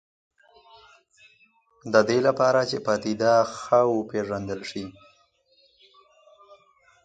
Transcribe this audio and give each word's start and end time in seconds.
د 1.93 1.95
دې 2.09 2.17
لپاره 2.27 2.59
چې 2.69 2.77
پدیده 2.85 3.35
ښه 3.59 3.79
وپېژندل 3.95 4.61
شي. 4.69 4.85